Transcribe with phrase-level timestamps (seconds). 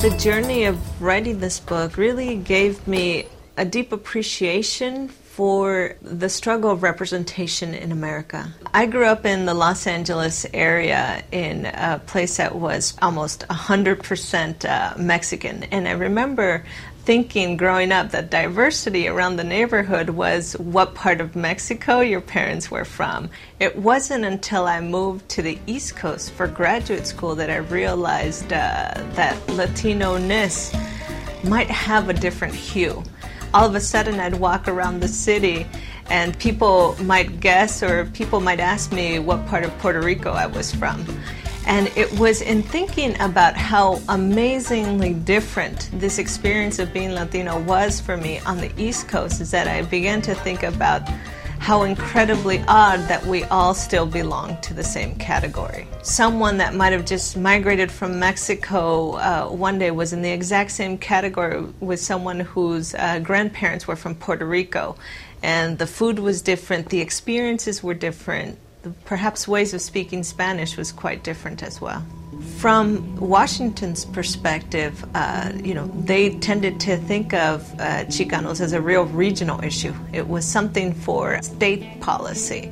[0.00, 6.70] The journey of writing this book really gave me a deep appreciation for the struggle
[6.70, 8.54] of representation in America.
[8.72, 14.64] I grew up in the Los Angeles area in a place that was almost 100%
[14.64, 16.64] uh, Mexican, and I remember
[17.08, 22.70] thinking growing up that diversity around the neighborhood was what part of Mexico your parents
[22.70, 23.30] were from.
[23.60, 28.52] It wasn't until I moved to the East Coast for graduate school that I realized
[28.52, 30.76] uh, that Latino ness
[31.44, 33.02] might have a different hue
[33.54, 35.66] all of a sudden I'd walk around the city
[36.10, 40.46] and people might guess or people might ask me what part of Puerto Rico I
[40.46, 41.06] was from.
[41.66, 48.00] And it was in thinking about how amazingly different this experience of being Latino was
[48.00, 51.02] for me on the East Coast is that I began to think about
[51.58, 55.86] how incredibly odd that we all still belong to the same category.
[56.02, 60.70] Someone that might have just migrated from Mexico uh, one day was in the exact
[60.70, 64.96] same category with someone whose uh, grandparents were from Puerto Rico.
[65.42, 68.58] And the food was different, the experiences were different,
[69.04, 72.04] perhaps ways of speaking Spanish was quite different as well.
[72.56, 78.80] From Washington's perspective, uh, you know, they tended to think of uh, Chicanos as a
[78.80, 79.94] real regional issue.
[80.12, 82.70] It was something for state policy.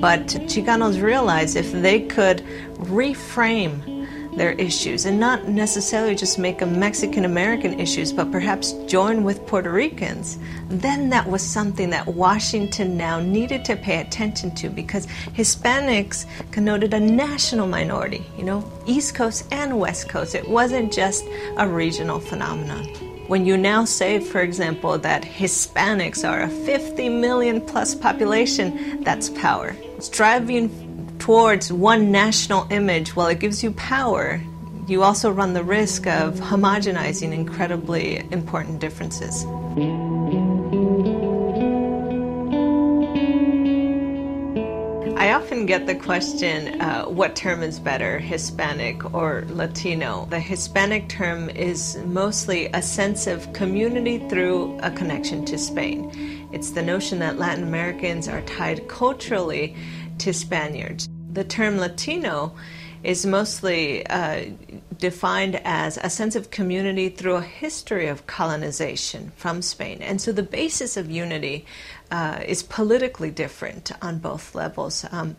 [0.00, 2.38] But Chicanos realized if they could
[2.76, 3.89] reframe
[4.36, 9.46] their issues and not necessarily just make them Mexican American issues, but perhaps join with
[9.46, 15.06] Puerto Ricans, then that was something that Washington now needed to pay attention to because
[15.34, 20.34] Hispanics connoted a national minority, you know, East Coast and West Coast.
[20.34, 21.24] It wasn't just
[21.56, 22.84] a regional phenomenon.
[23.26, 29.28] When you now say, for example, that Hispanics are a 50 million plus population, that's
[29.28, 29.76] power.
[30.00, 30.89] Striving
[31.20, 34.40] towards one national image, while it gives you power,
[34.88, 39.44] you also run the risk of homogenizing incredibly important differences.
[45.16, 50.26] I often get the question uh, what term is better, Hispanic or Latino?
[50.30, 56.48] The Hispanic term is mostly a sense of community through a connection to Spain.
[56.52, 59.76] It's the notion that Latin Americans are tied culturally
[60.18, 61.08] to Spaniards.
[61.32, 62.52] The term Latino
[63.02, 64.46] is mostly uh,
[65.00, 70.02] defined as a sense of community through a history of colonization from Spain.
[70.02, 71.64] And so the basis of unity
[72.10, 75.04] uh, is politically different on both levels.
[75.10, 75.36] Um,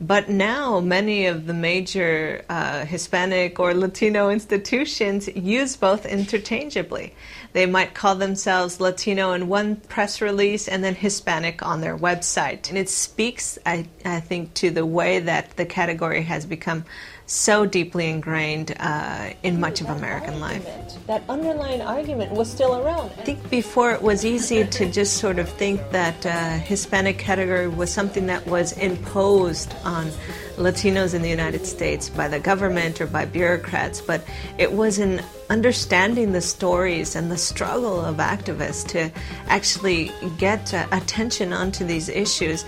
[0.00, 7.14] but now, many of the major uh, Hispanic or Latino institutions use both interchangeably.
[7.52, 12.68] They might call themselves Latino in one press release and then Hispanic on their website.
[12.68, 16.84] And it speaks, I, I think, to the way that the category has become
[17.32, 20.66] so deeply ingrained uh, in much of American life.
[21.06, 23.10] That underlying argument was still around.
[23.18, 27.68] I think before it was easy to just sort of think that uh, Hispanic category
[27.68, 30.10] was something that was imposed on
[30.56, 34.22] Latinos in the United States by the government or by bureaucrats, but
[34.58, 39.10] it was in understanding the stories and the struggle of activists to
[39.46, 42.66] actually get uh, attention onto these issues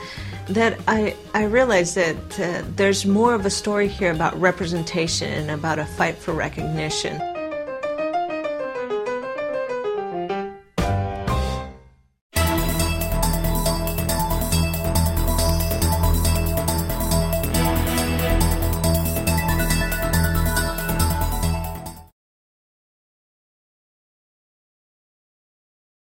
[0.48, 5.50] that I, I realized that uh, there's more of a story here about representation and
[5.50, 7.33] about a fight for recognition.